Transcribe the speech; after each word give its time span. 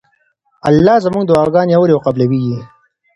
الله 0.69 0.95
زموږ 1.05 1.23
دعاګانې 1.27 1.73
اوري 1.77 1.93
او 1.95 2.03
قبلوي 2.07 2.41
یې. 2.49 2.59